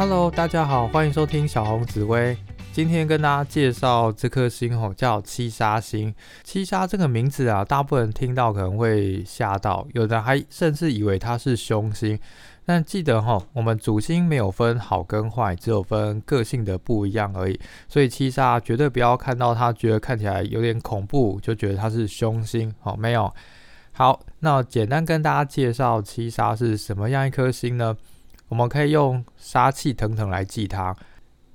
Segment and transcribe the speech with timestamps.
[0.00, 2.34] Hello，大家好，欢迎收听小红紫薇。
[2.72, 6.14] 今天跟大家介绍这颗星哦，叫七杀星。
[6.42, 12.18] 七杀这个名字啊，大部分人听到可能会吓到，有的还甚至以为它是凶星。
[12.64, 17.60] 但记得哈，我们主星没有分好跟坏，只有分个性的不一样而已。
[17.86, 22.74] 所以七杀绝对不要看到它，觉得看起来有点恐怖，就觉得它是凶星。
[22.80, 23.30] 好，没有。
[23.92, 27.94] 好，那简单跟大家介绍七杀是什么样一颗星呢？
[28.50, 30.94] 我们可以用杀气腾腾来记它。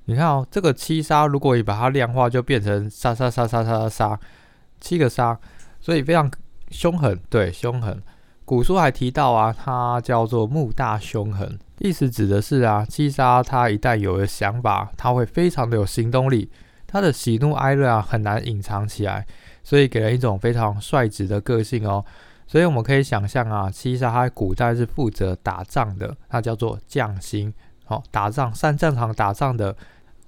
[0.05, 4.19] 你看哦，这个七杀，如果你把它量化，就变成杀杀杀杀杀杀
[4.79, 5.37] 七个杀，
[5.81, 6.31] 所以非常
[6.71, 7.19] 凶狠。
[7.29, 8.01] 对，凶狠。
[8.45, 16.49] 古书还提到啊，它叫做目大凶狠，意思指的是啊，七杀它一旦有了想法，它会非常的有行动力，
[16.87, 19.27] 它的喜怒哀乐啊很难隐藏起来，
[19.63, 22.05] 所以给人一种非常率直的个性哦。
[22.47, 27.53] 所以我们可以想象啊，七杀它古代是负责打仗的，它叫做将星，
[27.85, 29.75] 好，打仗上战场打仗的。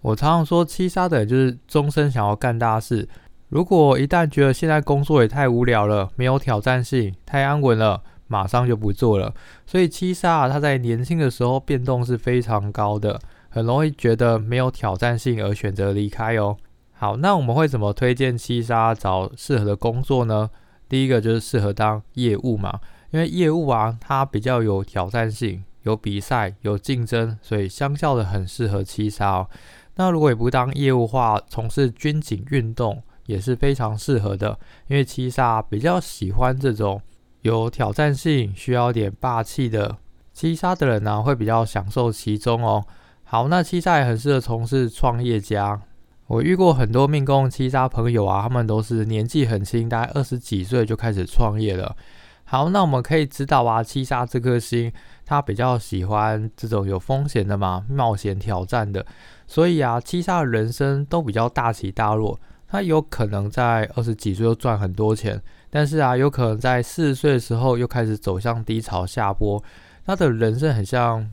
[0.01, 3.07] 我常常说，七杀的人就是终身想要干大事。
[3.49, 9.33] 如果一旦觉得现在工作也太无聊了，没有挑战性，太安稳了，马上就不做了。
[9.65, 16.57] 所以七杀啊，他在年轻的时候变动是非常高的，很容易觉得没有挑战性而选择离开哦。
[16.93, 20.49] 好，那我们会怎么推荐七杀找适合的工作呢？
[20.89, 22.80] 第一个就是适合当业务嘛，
[23.11, 29.49] 因为业务啊，它比较有挑战性，有比赛，有竞争，所以相较的很适合七杀哦。
[29.95, 37.02] 那如果也不当业务话，从事军警运动也是非常适合的，因为七杀比较喜欢这种
[37.41, 39.97] 有挑战性、需要点霸气的
[40.31, 42.85] 七杀的人呢，会比较享受其中哦。
[43.23, 45.81] 好，那七杀也很适合从事创业家。
[46.28, 51.95] 我遇过很多命宫七杀朋友啊，他们都是年纪很轻，大概二十几岁就开始创业了。
[52.44, 54.92] 好，那我们可以知道啊，七杀这颗星，
[55.25, 59.05] 他比较喜欢这种有风险的嘛，冒险挑战的。
[59.48, 62.37] 所以啊，七杀的人生都比较大起大落。
[62.70, 69.64] 他有可能在二十几岁就赚很多钱，但是啊，有可能在四十岁的时候又开始走向低潮下坡。
[70.05, 71.26] 他的人生很像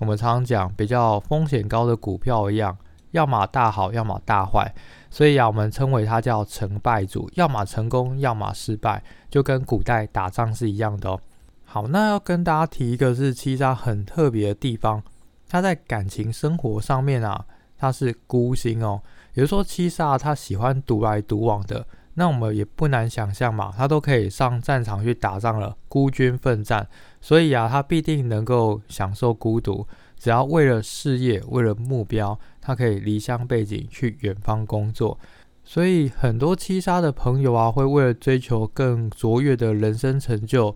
[0.00, 2.76] 我们常常讲比较风险高的股票一样，
[3.10, 4.74] 要么大好，要么大坏。
[5.10, 11.20] 所以啊，我们称为它叫成败组，要么成功，要么失败，就跟古代打仗是一样的哦。
[11.64, 15.02] 好，那要跟大家提一个是七杀很特别的地方，
[15.48, 17.44] 他在感情生活上面啊。
[17.82, 19.00] 他是孤星哦，
[19.32, 21.86] 也就是说七杀他喜欢独来独往的。
[22.12, 26.86] 那我们也不难想象嘛，他都可以上战场去打仗了，孤军奋战，
[27.22, 29.86] 所以啊，他必定能够享受孤独。
[30.18, 35.18] 只要为了事业，为了目标，他可以离乡背井去远方工作。
[35.64, 40.74] 所以很多七杀的朋友啊，会为了追求更卓越的人生成就，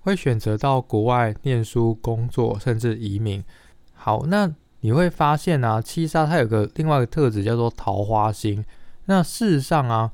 [0.00, 3.44] 会选择到国外念书、工作，甚至移民。
[3.92, 4.54] 好，那。
[4.80, 8.64] 你会发现啊，七杀它有个另外一个特质叫做桃花星。
[9.06, 10.12] 那事实上啊，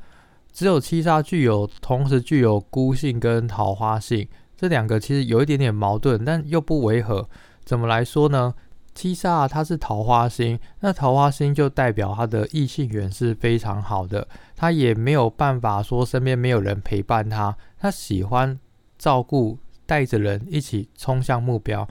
[0.50, 7.28] 只有七杀具有同时具有孤性跟桃花性，这两个其实有一点点矛盾，但又不违和。
[7.64, 8.54] 怎么来说呢？
[8.94, 18.58] 七杀啊，它是桃花星，那桃花星就代表他的异性缘是非常好的，他也没有办法说身边没有人陪伴他，他喜欢
[18.98, 21.88] 照顾，带着人一起冲向目标。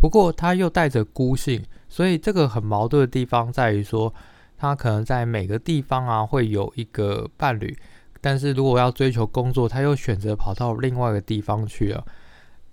[0.00, 4.12] 不过他又带着孤性，所以这个很矛盾的地方在于说，
[4.56, 7.76] 他可能在每个地方啊会有一个伴侣，
[8.20, 12.04] 但是如果要追求工作，他又选择跑到另外一个地方去了。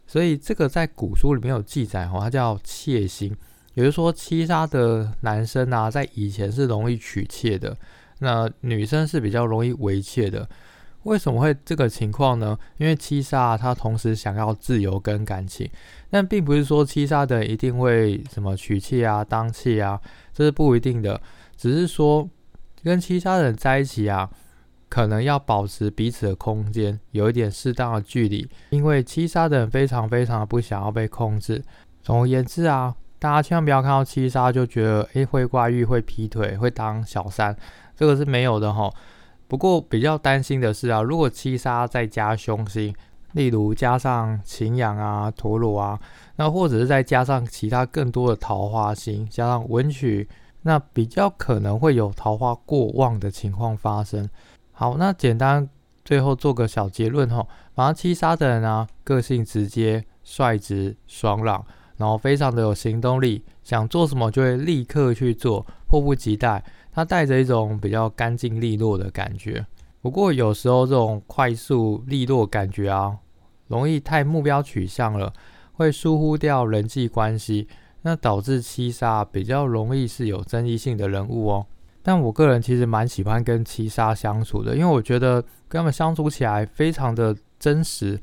[0.06, 3.34] 所以这个在古书里面有记载哦，它叫妾星，
[3.74, 7.76] 也就是说七杀的男生啊，在以前是容易娶妾的，
[8.20, 10.48] 那女生是比较容易为妾的。
[11.04, 12.58] 为什么会这个情况呢？
[12.78, 15.70] 因为七杀他同时想要自由跟感情，
[16.10, 20.00] 但并不是说七杀的人一定会什么娶妻啊、当妾啊，
[20.32, 21.20] 这是不一定的。
[21.58, 22.30] 只是说
[22.84, 24.30] 跟七杀的人在一起啊，
[24.88, 31.62] 可能要保持彼此的空间，有一点适当的距离，因为七杀的人非常非常不想要被控制。
[32.02, 37.56] 总而言之啊，大家千万不要看到七杀就觉得诶会挂欲、会劈腿、会当小三，
[37.96, 38.92] 这个是没有的哈。
[39.48, 42.94] 不过比较担心的是啊，如果七杀再加凶星，
[43.32, 45.98] 例如加上擎羊啊、陀螺啊，
[46.36, 50.28] 那或者是再加上其他更多的桃花星，加上文曲，
[50.64, 54.30] 那比较可能会有桃花过旺的情况发生。
[54.74, 55.70] 好，那简单
[56.04, 61.66] 最后做个小结论哈，反正七杀的人啊，个性直接、率直、爽朗，
[61.98, 66.64] 然后非常的有行动力，想做什么就会立刻去做，迫不及待。
[66.92, 69.66] 它带着一种比较干净利落的感觉，
[70.02, 73.18] 不过有时候这种快速利落感觉啊，
[73.68, 75.34] 容易太目标取向了，
[75.74, 77.68] 会疏忽掉人际关系。
[78.06, 81.66] 那导致七杀比较容易是有争议性的人物哦。
[82.02, 88.22] 但我个人其实蛮喜欢跟七杀相处的，因为我觉得跟他们相处起来非常的真实，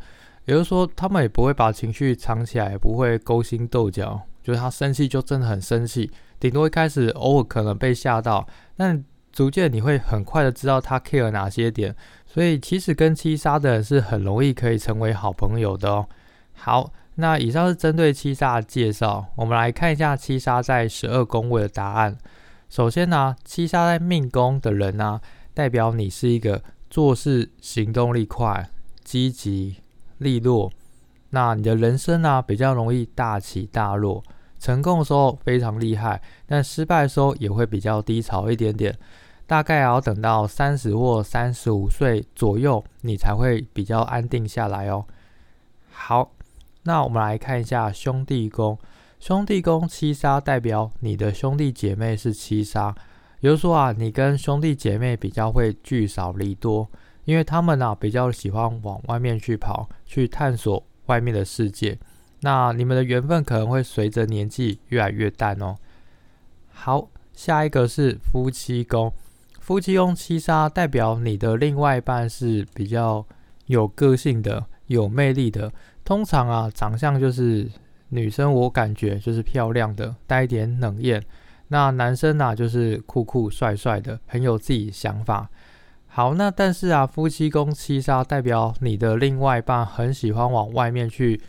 [0.50, 6.10] 也就是说他们也不会把情绪藏起来，也不会勾心斗角，就是他生气就真的很生气，
[6.40, 8.44] 顶多一开始偶尔可能被吓到，
[8.76, 11.94] 但逐渐你会很快的知道他 care 哪些点，
[12.26, 16.08] 所以其实跟七杀的人是很容易可以成为好朋友的哦。
[16.54, 22.18] 好，那以上是针对七杀的介绍，我们来看一下七杀在十二宫位的答案。
[22.68, 25.20] 首先呢，七杀在命宫的人呢，
[25.54, 26.60] 代表你是一个
[26.90, 28.68] 做事行动力快、
[29.04, 29.76] 积极、
[30.20, 30.72] 利落。
[31.30, 34.22] 那你的人生呢，比较容易大起大落，
[34.58, 38.96] 成功的时候非常厉害，但失败的时候也会比较低潮一点点。
[39.46, 45.04] 大概要等到三十或三十五岁左右，你才会比较安定下来哦。
[45.90, 46.30] 好，
[46.84, 48.78] 那我们来看一下兄弟宫。
[49.18, 52.94] 兄弟宫七杀代表你的兄弟姐妹是七杀，
[53.40, 56.88] 也就是说啊，你跟兄弟姐妹比较会聚少离多，
[57.30, 61.96] 因为他们呢比较喜欢往外面去跑，去探索外面的世界。
[62.40, 65.76] 那你们的缘分可能会随着年纪越来越淡哦。
[66.70, 69.12] 好，下一个是夫妻宫，
[69.60, 73.24] 夫妻宫七杀代表你的另外一半是比较
[73.66, 75.72] 有个性的、有魅力的，
[76.04, 77.70] 通常啊长相就是。
[78.12, 81.22] 女生我感觉就是漂亮的，带一点冷艳。
[81.68, 85.48] 那男生呢，就是酷酷帅帅的，很有自己想法。
[86.12, 91.40] 好，那但是啊，夫妻宫七杀代表你的另外一半很喜欢往外面去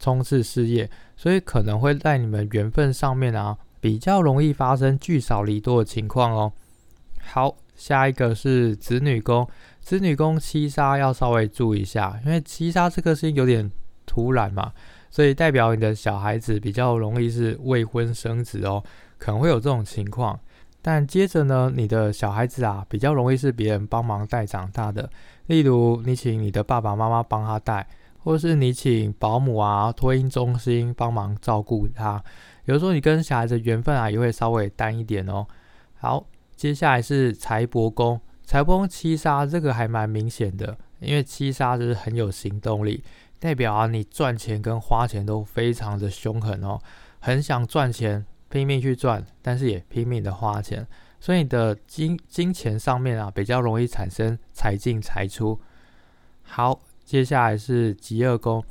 [0.00, 6.52] 冲刺事业，所以可能会在你们缘分上面啊，比较容易发生聚少离多的情况哦。
[7.20, 9.48] 好，下一个是子女宫，
[9.80, 13.70] 子女宫七杀要稍微注意一下，因为七杀这个是有点
[14.04, 14.72] 突然嘛。
[15.08, 18.82] 所以代表你的小孩子比较容易是未婚生子哦，
[19.18, 20.38] 可能会有这种情况。
[20.82, 25.10] 但接着呢，你的小孩子啊比较容易是别人帮忙带长大的，
[25.46, 27.86] 例如你请你的爸爸妈妈帮他带，
[28.18, 32.22] 或是你请保姆啊、托婴中心帮忙照顾他。
[32.64, 35.46] 有时候你跟小孩子缘分啊也会稍微淡一点哦。
[35.98, 36.24] 好，
[36.56, 43.02] 接下来是财帛宫，财帛宫七杀这个还蛮明显的，因为七杀就是很有行动力。
[43.38, 46.78] 代表啊，你赚钱跟花钱都非常的凶狠哦，
[47.20, 50.86] 很想赚钱，拼命去赚，但是也拼命的花钱，
[51.20, 55.58] 所以你的金金钱上面啊，比较容易产生财进财出。
[56.42, 58.62] 好，接下来是极恶宫，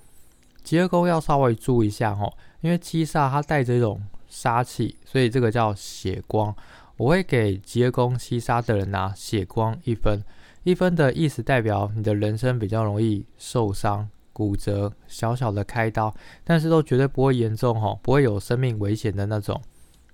[0.63, 6.53] 极恶宫要稍微注意一下哦，因为七煞它带着一种杀气，所以这个叫血光。
[6.97, 10.21] 我会给极恶宫七杀的人拿血光一分，
[10.63, 14.09] 一分的意思代表你的人生比较容易受伤。
[14.39, 16.15] 骨折、小小的开刀，
[16.45, 19.61] 但是都绝对不会严重吼，不会有生命危险的那种。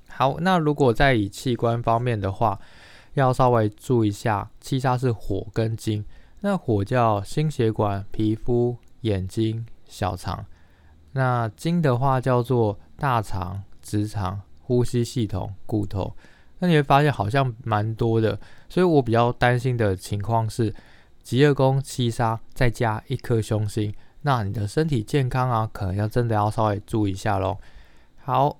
[0.09, 2.59] 好，那如果在以器官方面的话，
[3.13, 6.03] 要稍微注意一下，七杀是火跟金。
[6.39, 10.43] 那火叫心血管、皮肤、眼睛、小肠；
[11.11, 16.15] 那金的话叫做大肠、直肠、呼吸系统、骨头。
[16.57, 18.39] 那你会发现好像蛮多的，
[18.69, 20.73] 所以我比较担心的情况是
[21.21, 23.93] 极恶宫七杀再加一颗凶星。
[24.25, 27.59] 那你的身体健康啊，可能要真的要稍微注意一下喽。
[28.23, 28.57] 好，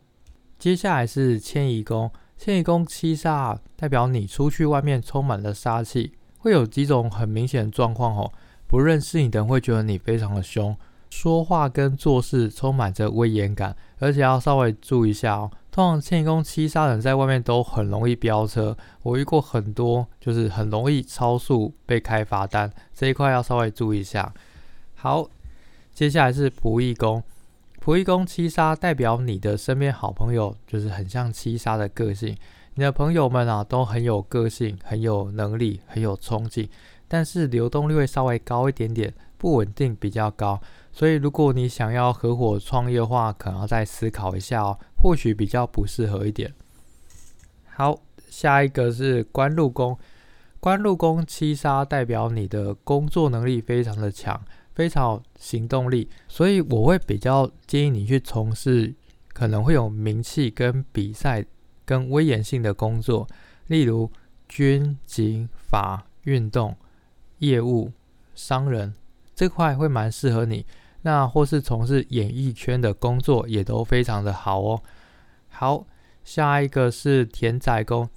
[0.59, 8.31] 接下来是迁移宫，迁移宫七杀代表你出去外面充满了杀气，会有几种很明显的状况哦。
[8.67, 10.77] 不认识你的人会觉得你非常的凶，
[11.09, 15.49] 说话跟做事充满着威严感，而且要稍微注意一下哦。
[15.71, 24.31] 通常迁移宫七杀人在外面都很容易飙车，我遇过很多，就是很容易超速被开罚单，这一块要稍微注意一下。
[24.93, 25.27] 好。
[25.95, 27.23] 接下来是仆役宫，
[27.81, 32.35] 仆役宫七杀代表你的身边好朋友，就是很像七杀的个性。
[32.73, 36.69] 你的朋友们啊，都很有个性，很有能力，很有冲劲，
[37.07, 40.59] 但是流动率会稍微高一点点，不稳定比较高。
[40.91, 46.53] 所以如果你想要合伙创业的话，可能要再思考一下哦，或许比较不适合一点。
[47.67, 47.97] 好，
[48.27, 49.97] 下一个是官禄宫，
[50.59, 54.41] 官禄宫七杀代表你的工作能力非常的强。
[54.75, 58.93] 非常有行动力，所以我会比较建议你去从事
[59.33, 61.43] 可能会有名气、跟比赛、
[61.85, 63.27] 跟威严性的工作，
[63.67, 64.11] 例如
[64.47, 66.75] 军警法、运动、
[67.39, 67.91] 业务、
[68.35, 68.93] 商人
[69.33, 70.65] 这块会蛮适合你。
[71.03, 74.81] 那或是从事演艺圈的工作也都非常的好哦。
[75.49, 75.85] 好，
[76.23, 78.09] 下一个是田宅宫，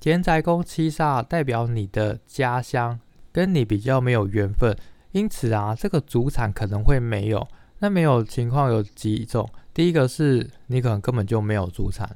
[0.00, 2.98] 田宅宫七煞代表你的家乡，
[3.30, 4.76] 跟你比较没有缘分。
[5.12, 7.46] 因此啊，这个主产可能会没有。
[7.78, 12.08] 那没有情况有几种，第一个是你可能根本就没有祖产，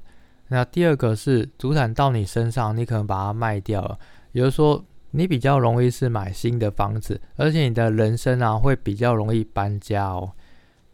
[0.47, 3.99] 那第二个是祖产到你身上，你可能把它卖掉了，
[4.31, 10.31] 也就是说你比较容易是买新的房子，而且你的人生啊会比较容易搬家哦。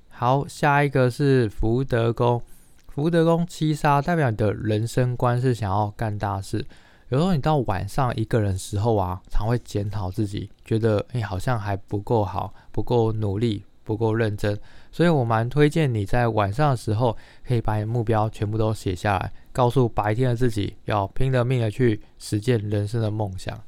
[0.08, 2.40] 好，下一个是福德宫，
[2.88, 6.64] 福德宫七杀代表你的人生观是想要干大事。
[7.12, 14.58] 有时候你到晚上一个人时候啊，常会检讨自己，觉得哎好像还不够好，不够努力，不够认真。
[14.90, 17.14] 所以我蛮推荐你在晚上的时候，
[17.46, 23.60] 可以把你的目标全部都写下来，告诉白天的自己，要拼了命的去实践人生的梦想。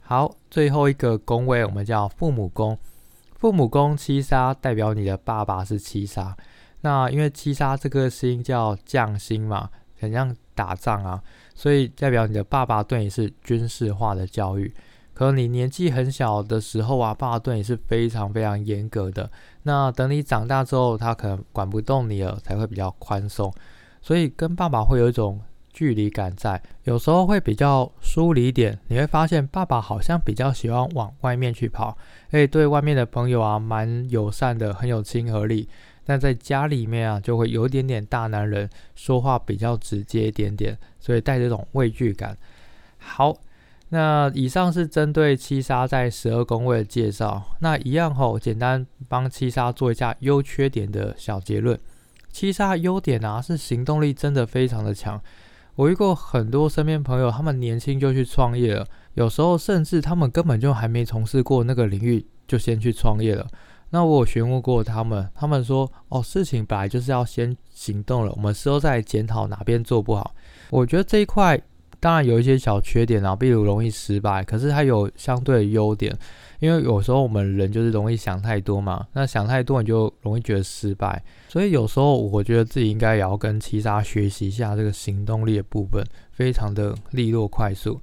[0.00, 2.76] 好，最后一个宫位我们叫父母宫，
[3.36, 6.36] 父母宫七杀代表你的爸爸是七杀。
[6.80, 11.22] 那因为七杀这颗星叫将星嘛，很像打仗啊。
[11.60, 14.72] 所以代表你的爸爸对你是军事化的教育，
[15.12, 19.30] 可能你年纪很小的时候啊，爸爸对你是非常非常严格的。
[19.64, 23.52] 那等你长大之后，他可能管不动你了，才会比较宽松。
[24.00, 25.38] 所以跟爸爸会有一种
[25.70, 28.78] 距离感在，有时候会比较疏离点。
[28.88, 31.94] 你会发现爸爸好像比较喜欢往外面去跑，
[32.28, 35.68] 而且对外面的朋友啊蛮友善的，很有亲和力。
[36.10, 42.36] 那在家里面啊，就会有点点大男人，说话比较直接一点点，所以带这种畏惧感。
[42.98, 43.32] 好，
[43.90, 47.40] 那以上是针对七杀在十二宫位的介绍。
[47.60, 51.78] 那一样吼，简单帮七杀做一下优缺点的小结论。
[52.32, 55.22] 七杀优点啊，是行动力真的非常的强。
[55.76, 63.46] 我遇过很多身边朋友，他们年轻就去创业了，有时候甚至他们根本就还没从事过那个领域，就先去创业了。
[63.90, 70.32] 那我有询问过他们，他们说：“哦，事情本来就是要先行动了，我们事后再检讨哪边做不好。”
[70.70, 71.60] 我觉得这一块
[71.98, 76.16] 当然有一些小缺点啊，比如容易失败，可是它有相对的优点，
[76.60, 88.00] 因为有时候我们人就是容易想太多嘛，那想太多你就容易觉得失败，所以有时候我觉得自己应该也要跟七杀学习一下这个行动力的部分，非常的利落快速。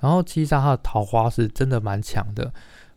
[0.00, 2.52] 然后七杀它的桃花是真的蛮强的。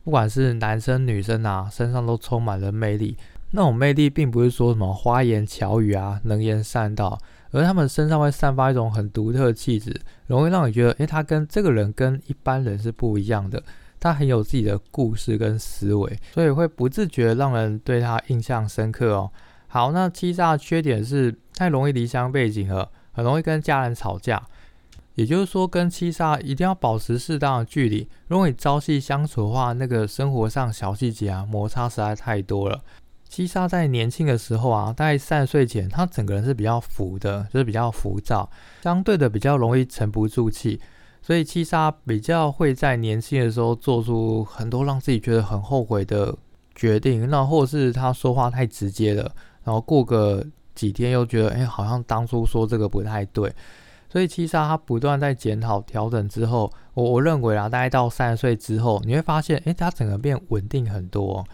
[0.07, 3.17] 不管是男生女生啊，身上都充满了魅力。
[3.51, 7.19] 那种魅力并不是说什么花言巧语啊、能言善道，
[7.51, 9.93] 而他们身上会散发一种很独特气质，
[10.27, 13.61] 容易让你觉得，诶，他跟这个人跟一般人是不一样的。
[13.99, 19.29] 他很有自己的故事跟思维，所以会不自觉让人对他印象深刻哦。
[19.67, 24.41] 好，那七杀的缺点是太容易离乡背景了，很容易跟家人吵架。
[25.17, 28.07] 也就是说，跟七杀一定要保持适当的距离。
[28.27, 32.79] 如果你朝夕相处的话，那个生活上小细节啊，摩擦实在太多了。
[33.27, 38.47] 七杀在年轻的时候啊，大概三十岁前，他整个人是比较浮的，就是比较浮躁，
[38.83, 40.79] 相对的比较容易沉不住气。
[41.23, 46.33] 所以七杀比较会在年轻的时候做出很多让自己觉得很后悔的
[46.75, 49.23] 决定，那或是他说话太直接了，
[49.63, 50.45] 然后过个
[50.75, 53.51] 几天又觉得，哎，好像当初说这个不太对。
[54.09, 61.45] 所以七杀它不断在检讨调整之后，我我认为啊，大概到三十岁之后，你会发现，诶，它整个变稳定很多。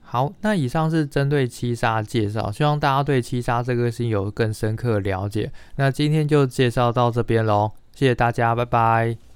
[0.00, 5.50] 好，那以上是针对七杀介绍，希望大家对七杀这颗星有更深刻的了解。
[5.76, 9.31] 那今天就介绍到这边喽，谢谢大家，拜拜。